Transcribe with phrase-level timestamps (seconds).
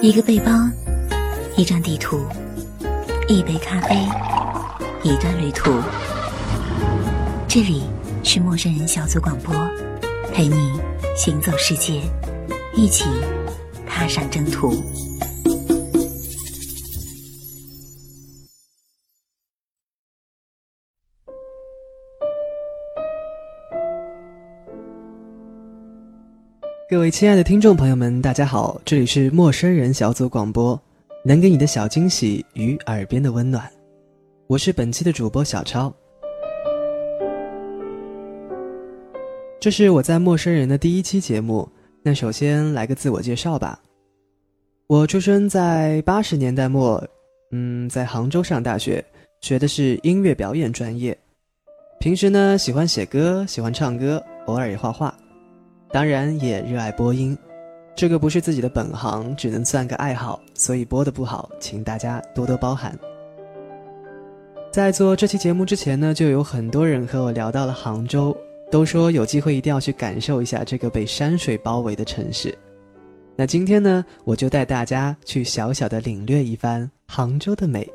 [0.00, 0.52] 一个背包，
[1.56, 2.24] 一张地图，
[3.26, 3.96] 一杯咖啡，
[5.02, 5.72] 一段旅途。
[7.48, 7.82] 这里
[8.22, 9.52] 是陌生人小组广播，
[10.32, 10.54] 陪你
[11.16, 12.00] 行走世界，
[12.76, 13.06] 一起
[13.88, 14.70] 踏上征途。
[26.90, 30.80] 各位亲爱的听众朋友们，大家好，这里是陌生人小组广播，
[31.22, 33.70] 能给你的小惊喜与耳边的温暖，
[34.46, 35.94] 我是本期的主播小超。
[39.60, 41.68] 这是我在陌生人的第一期节目，
[42.02, 43.78] 那首先来个自我介绍吧。
[44.86, 47.06] 我出生在八十年代末，
[47.50, 49.04] 嗯，在杭州上大学，
[49.42, 51.14] 学的是音乐表演专业，
[52.00, 55.14] 平时呢喜欢写歌，喜欢唱歌，偶尔也画画。
[55.90, 57.36] 当然也热爱播音，
[57.96, 62.96] 这个不是自己的本行，只能算个爱好，所以播的不好，请大家多多包涵。
[64.70, 68.36] 在做这期节目之前呢，就有很多人和我聊到了杭州，
[68.70, 72.56] 都说有机会一定要去感受一下这个被山水包围的城市。
[73.34, 77.88] 那今天呢，我就带大家去小小的领略一番杭州的美。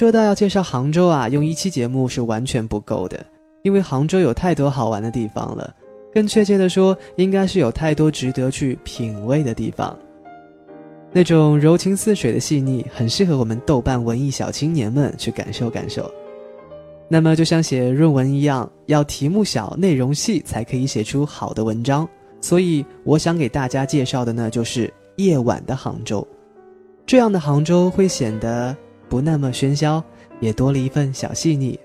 [0.00, 3.22] 说到要介绍杭州啊，用一期节目是完全不够的，
[3.60, 5.74] 因为杭州有太多好玩的地方了。
[6.10, 9.94] 更确切的说，应该是有太多值得去品味的地方。
[11.12, 16.10] 那种柔情似水的细腻，很适合我们豆瓣文艺小青年们去感受感受。
[17.06, 22.08] 那么，就像写论文一样，要题目小、内容细，才可以写出好的文章。
[22.40, 26.26] 所以，我想给大家介绍的呢，就是夜晚的杭州。
[27.04, 28.74] 这样的杭州会显得。
[29.10, 30.02] 不那么喧嚣，
[30.38, 31.78] 也多了一份小细腻。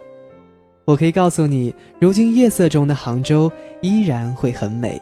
[0.86, 5.02] 我可以告诉你，如今夜色中的杭州依然会很美。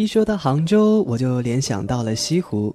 [0.00, 2.74] 一说到杭州，我就联想到了西湖。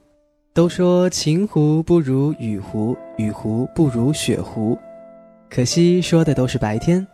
[0.54, 4.78] 都说晴湖不如雨湖，雨湖不如雪湖，
[5.50, 7.06] 可惜说的都是白天。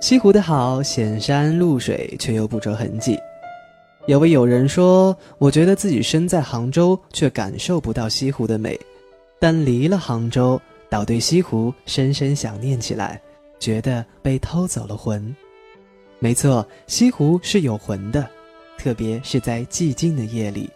[0.00, 3.16] 西湖的好，显山露水，却又不着痕迹。
[4.08, 8.74] 有位友人说：“我觉得自己身在杭州，却感受不到西湖的美；
[9.38, 13.22] 但离了杭州，倒对西湖深深想念起来，
[13.60, 15.32] 觉得被偷走了魂。”
[16.18, 18.28] 没错，西湖是有魂的。
[18.78, 20.70] 特别是在寂静的夜里。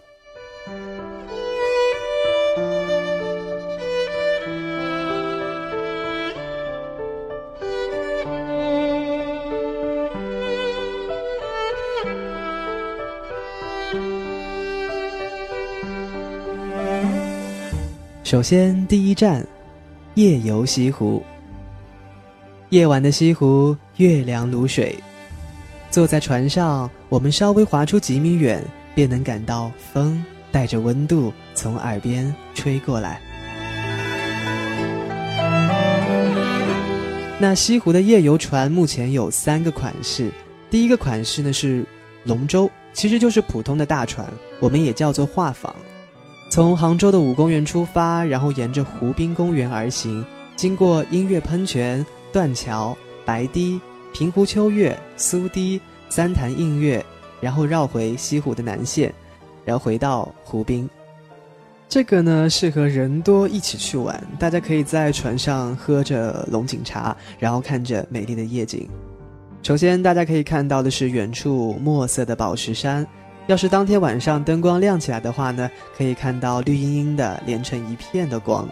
[18.25, 19.47] 首先，第一站，
[20.15, 21.23] 夜游西湖。
[22.69, 24.95] 夜晚的西湖，月亮如水。
[25.91, 28.63] 坐在船上，我们稍微划出几米远，
[28.95, 33.19] 便能感到风带着温度从耳边吹过来。
[37.41, 40.31] 那西湖的夜游船目前有三个款式，
[40.69, 41.83] 第一个款式呢是
[42.25, 44.27] 龙舟，其实就是普通的大船，
[44.61, 45.71] 我们也叫做画舫。
[46.51, 50.23] 从杭州的五公园出发，然后沿着湖滨公园而行，
[50.57, 52.95] 经过音乐喷泉、断桥、
[53.25, 53.81] 白堤。
[54.11, 55.79] 平湖秋月、苏堤、
[56.09, 57.05] 三潭映月，
[57.41, 59.13] 然后绕回西湖的南线，
[59.65, 60.89] 然后回到湖滨。
[61.89, 68.89] 这个呢适合人多一起去玩，大家可以在船上喝着龙井茶，然后看着美丽的夜景。
[69.63, 73.07] 首先，大家可以看到的是远处墨色的宝石山。
[73.47, 78.69] 要是当天晚上灯光亮起来的话呢，可以看到绿茵茵的连成一片的光。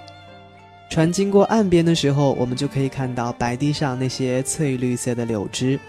[0.90, 5.80] 船经过岸边的时候，我们就可以看到白堤上那些翠绿色的柳枝，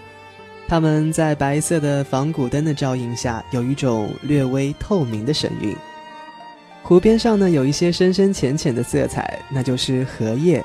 [0.68, 5.74] 它们在白色的仿古灯的照映下，有一种略微透明的神韵。
[6.82, 10.62] 湖边上呢有一些深深浅浅的色彩，那就是荷叶。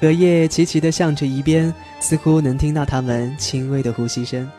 [0.00, 4.50] 荷叶齐齐地向着一边，似乎能听到它们轻微的呼吸声。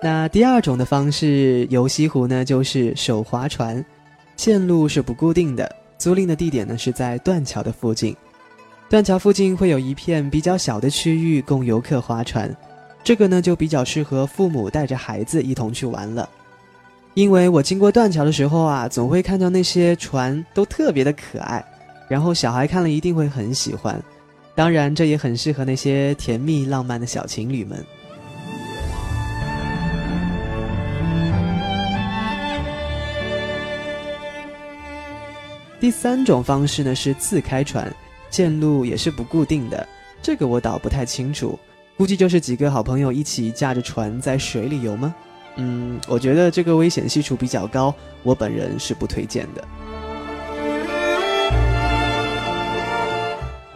[0.00, 3.84] 那第二种的方式游西湖呢，就是手划船，
[4.38, 5.68] 线路是不固定的，
[5.98, 8.16] 租赁的地点呢是在断桥的附近。
[8.88, 12.56] 断桥附近会有一片比较小的区域供游客划船，
[13.02, 16.30] 这个呢就比较适合父母带着孩子一同去玩了。
[17.14, 21.62] 因为我经过断桥的时候啊，总会看到那些船都特别的可爱，
[22.08, 24.00] 然后小孩看了一定会很喜欢。
[24.54, 27.84] 当然，这也很适合那些甜蜜浪漫的小情侣们。
[35.80, 37.88] 第三种方式呢是自开船，
[38.30, 39.86] 线路也是不固定的，
[40.20, 41.56] 这个我倒不太清楚，
[41.96, 45.14] 估计就是几个好朋友一起驾着船在水里游吗？
[45.54, 47.94] 嗯，我觉得这个危险系数比较高，
[48.24, 49.64] 我本人是不推荐的。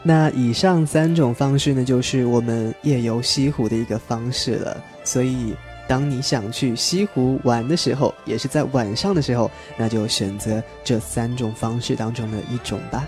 [0.02, 5.54] 那以上三种方式呢，就是我们夜游西湖的一个方式了，所以。
[5.88, 13.06] 当你想去西湖玩的时候，也是在晚上的时候，那就选择这三种方式当中的一种吧。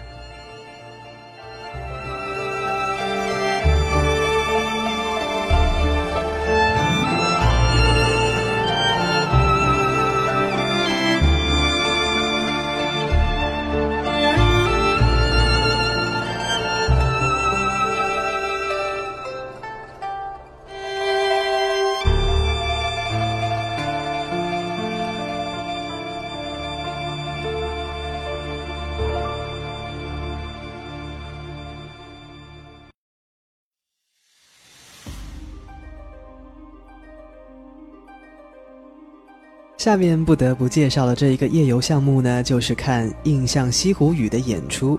[39.85, 44.97] 下面不得不介绍的这一个夜游项目呢，就是看《印象西湖雨》的演出。《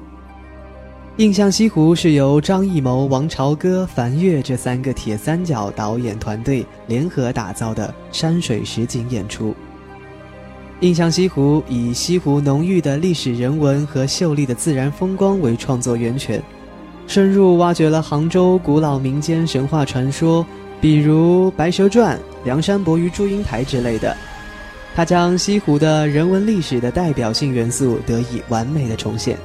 [1.17, 9.49] 印象西湖》是由张艺谋、王朝歌、樊跃这三个铁三角导演团队联合打造的山水实景演出。
[10.81, 16.39] 《印象西湖》以西湖浓郁的历史人文和秀丽的自然风光为创作源泉，
[17.07, 20.45] 深入挖掘了杭州古老民间神话传说，
[20.79, 22.15] 比如《白蛇传》
[22.45, 24.15] 《梁山伯与祝英台》之类的。
[24.95, 29.37] 它将西湖的人文历史的代表性元素得以完美的重现。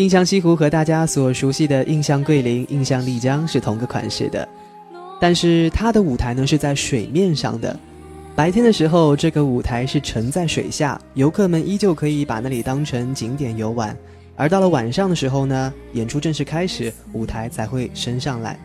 [0.00, 4.48] 印象西湖和大家所熟悉的印象桂林、印象丽江是同个款式的，
[5.20, 7.78] 但是它的舞台呢是在水面上的。
[8.34, 13.94] 白天的时候，这个舞台是沉在水下，游客们依旧可以把那里当成景点游玩。
[14.36, 18.58] 而到了晚上的时候呢，演出正式开始，舞台才会升上来。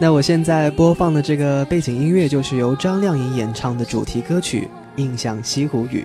[0.00, 4.68] 那我现在播放的这个背景音乐就是由张靓颖演唱的主题歌曲
[5.00, 6.00] 《印象西湖雨》。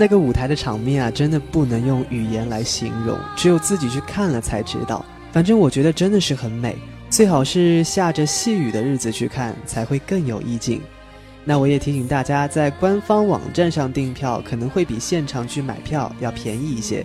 [0.00, 5.04] 那个舞台的场面啊，真的不能用语言来形容，只有自己去看了才知道。
[5.32, 6.76] 反正我觉得真的是很美，
[7.10, 10.80] 最好是下着细雨的日子去看，才会更有意境。
[11.44, 17.04] 那我也提醒大家，在官方网站上订票可能会比现场去买票要便宜一些。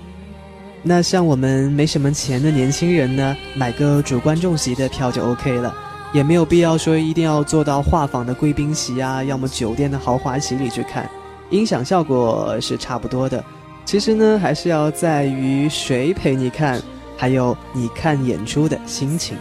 [0.84, 5.76] 那像我们没什么钱的年轻人呢，买个主观众席的票就 OK 了，
[6.14, 11.10] 也没有必要说一定要坐到画舫的贵宾席啊，要么酒店的豪华席里去看。
[11.50, 13.44] 音响效果是差不多的，
[13.86, 16.82] 其实呢，还是要在于谁陪你看，
[17.18, 19.38] 还有你看演出的心情。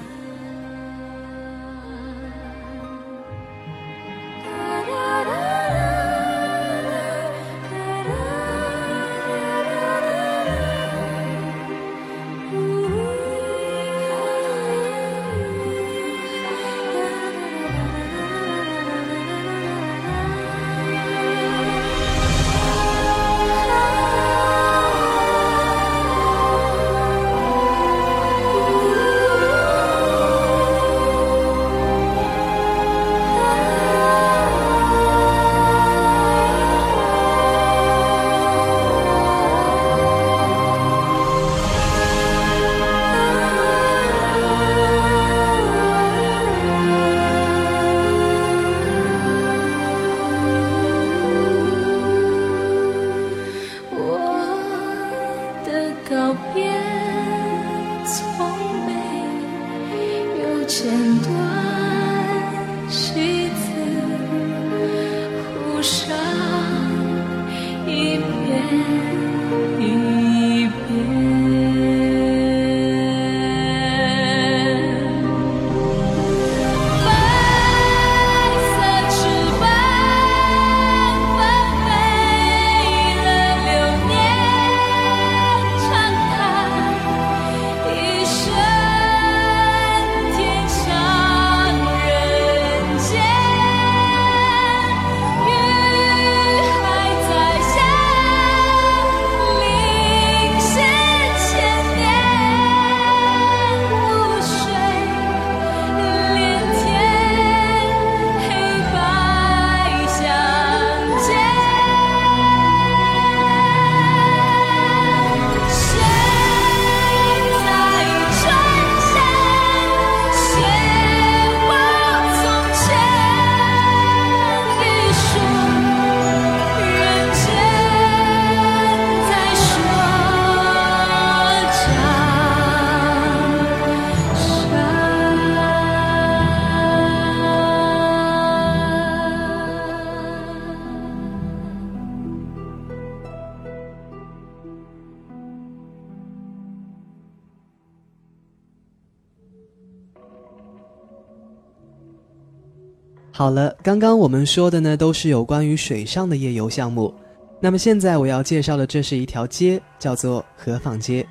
[153.43, 157.13] 好了，刚刚我们说的呢都是有关于水上的夜游项目。
[157.61, 161.27] 那么现在我要介绍的，这是一条街，叫做河坊街。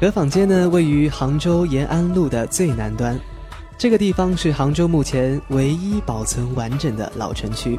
[0.00, 3.18] 河坊街呢，位于杭州延安路的最南端，
[3.76, 7.76] 这个地方是杭州目前唯一保存完整的老城区。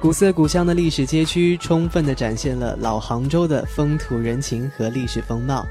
[0.00, 5.64] 古色古香的历史街区，充分地展现了老杭州的风土人情和历史风貌。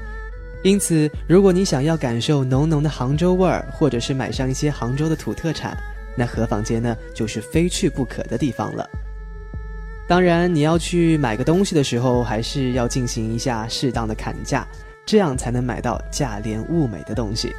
[0.64, 5.76] 因此，如果你想要感受浓浓的杭州味儿，或者是买上一些杭州的土特产，
[6.20, 8.86] 那河坊街呢，就是非去不可的地方了。
[10.06, 14.68] 当然，你要去买个东西的时候，还是要进行一下适当的砍价，
[15.06, 17.54] 这样才能买到价廉物美的东西。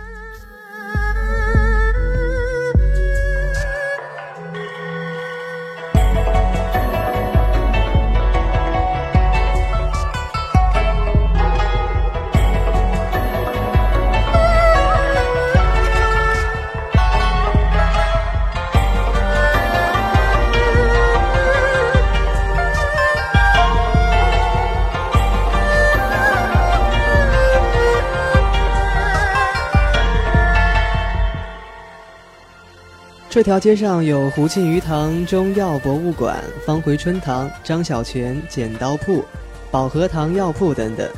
[33.42, 39.26] 这条街上有胡庆余堂中药博物馆、方回春堂、张小泉剪刀铺、
[39.72, 41.10] 保和堂药铺等等。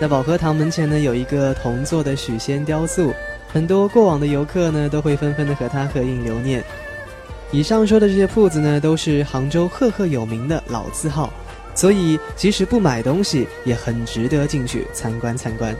[0.00, 3.12] 那保和堂门前呢，有一个铜做的许仙雕塑，
[3.52, 6.64] 很多过往的游客呢，都会纷纷的和他合影留念。
[7.50, 11.30] 以上说的这些铺子呢，都是杭州赫赫有名的老字号，
[11.74, 15.76] 所以即使不买东西，也很值得进去参观参观。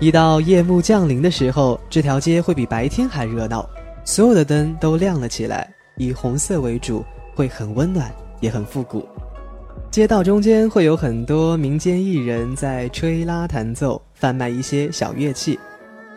[0.00, 3.66] 一到夜幕降临的时候，这条街会比白天还热闹。
[4.04, 7.02] 所有的灯都亮了起来，以红色为主，
[7.34, 9.06] 会很温暖，也很复古。
[9.90, 15.58] 街道中间会有很多民间艺人，在吹拉弹奏，贩卖一些小乐器，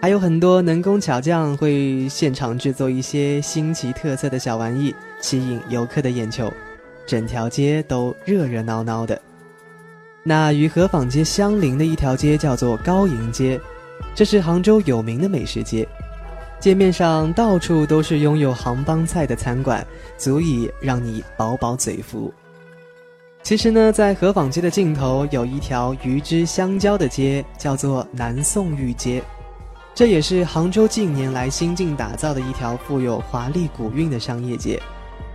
[0.02, 6.52] 还有很多能工巧匠会现场制作一些新奇特色的小玩意，吸引游客的眼球。
[7.06, 9.20] 整条街都热热闹闹的。
[10.24, 13.58] 那与河坊街相邻的一条街叫做高营街，
[14.14, 15.88] 这是杭州有名的美食街。
[16.60, 19.86] 街面上到处都是拥有杭帮菜的餐馆，
[20.18, 22.34] 足以让你饱饱嘴福。
[23.44, 29.24] 其实呢，在河坊街的尽头有一条与之相交的街，叫做南宋御街，
[29.94, 34.82] 这也是杭州近年来新近打造的一条富有华丽古韵的商业街。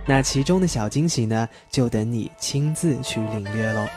[0.05, 3.87] 那其中的小惊喜呢，就等你亲自去领略喽。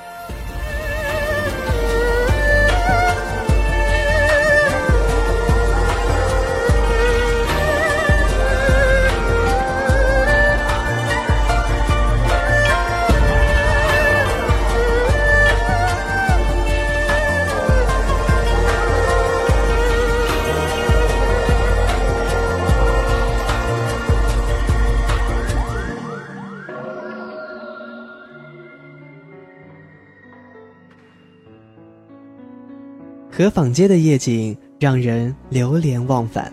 [33.37, 36.51] 河坊街的夜景让人流连忘返。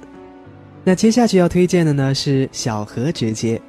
[0.83, 3.61] 那接下去要推荐的呢是小河直街。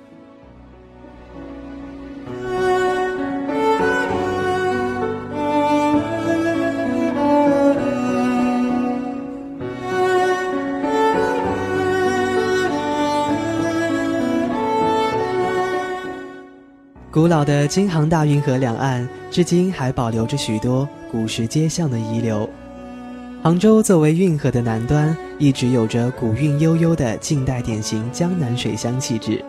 [17.12, 22.50] 古老的京杭大运河两岸，至今还保留着许多古时街巷的遗留。
[23.44, 29.44] 杭州作为运河的南端，一直有着古韵悠悠的近代典型江南水乡气质。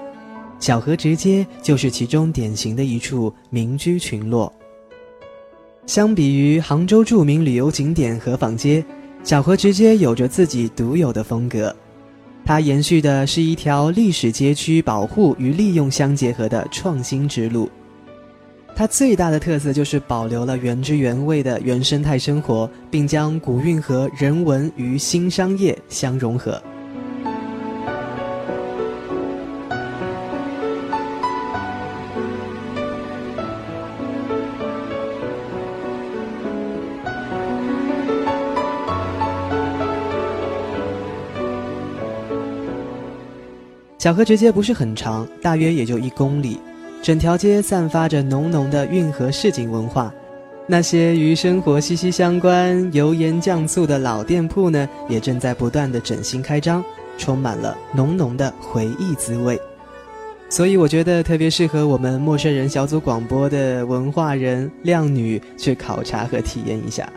[0.59, 4.51] 小河直街就是其中典型的一处民居群落。
[5.85, 8.83] 相比于杭州著名旅游景点河坊街，
[9.23, 11.73] 小河直街有着自己独有的风格。
[12.43, 17.69] 它延续的是一条历史街区保护与利用相结合的创新之路。
[18.77, 26.62] 它最大的特色就是保留了原汁原味的原生态生活，并将古运河人文与新商业相融合。
[43.98, 46.60] 小河直接不是很长，大约也就一公里。
[47.05, 50.12] 整条街散发着浓浓的运河市井文化，
[50.65, 56.83] 那些与生活息息相关、油盐酱醋的老店铺呢，也正在不断的整新开张，
[57.15, 59.62] 充满了浓浓的回忆滋味。
[60.50, 67.07] 所以我觉得特别适合我们陌生人小组广播的文化人靓女去考察和体验一下。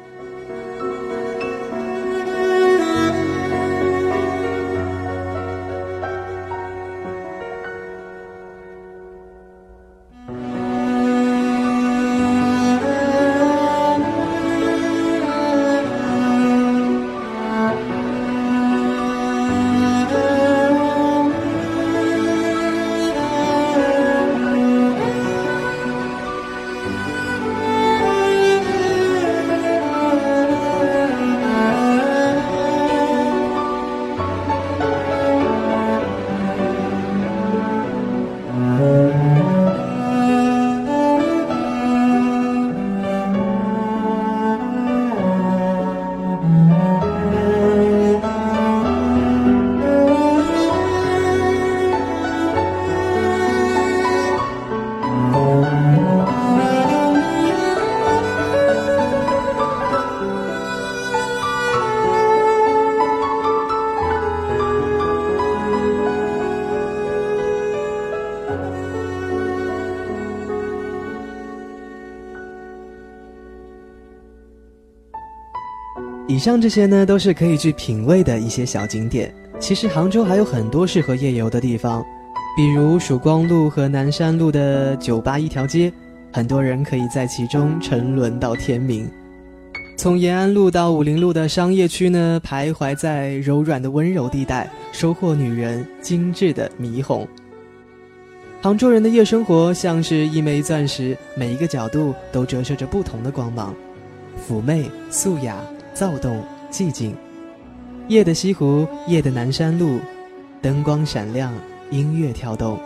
[76.38, 79.34] 以上这些呢，都是可以去品味的一些小景点。
[79.58, 82.00] 其实杭州还有很多适合夜游的地方，
[82.56, 85.92] 比如曙光路和南山路的酒吧一条街，
[86.32, 89.10] 很多人可以在其中沉沦到天明。
[89.96, 97.26] 从延安路到武林路的商业区呢，徘徊在柔软的温柔地带，收获女人精致的霓虹。
[98.62, 103.74] 杭州人的夜生活像是一枚钻石，每一个角度都折射着不同的光芒，
[104.48, 105.56] 妩媚、素雅、
[105.98, 107.12] 躁动、寂静。
[108.06, 109.98] 夜的西湖，夜的南山路，
[110.62, 111.52] 灯光闪亮，
[111.90, 112.78] 音乐跳动，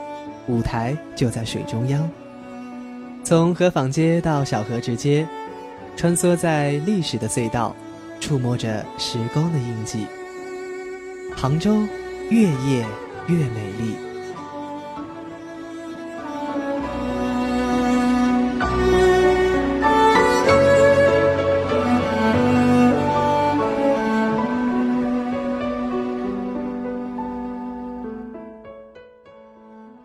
[0.48, 2.09] 舞台就在水中央。
[3.22, 5.29] 从河坊街到小河直街，
[5.94, 7.77] 穿梭在历史的隧道，
[8.18, 10.07] 触摸着时光的印记。
[11.37, 11.83] 杭州，
[12.31, 12.87] 越夜
[13.29, 14.12] 越美丽。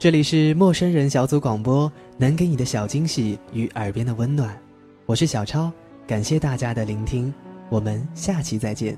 [0.08, 4.58] 这里是陌生人小组广播，能给你的小惊喜与耳边的温暖，
[5.06, 5.70] 我是小超，
[6.08, 7.34] 感谢大家的聆听，
[7.68, 8.98] 我们下期再见。